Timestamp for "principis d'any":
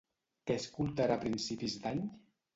1.27-2.03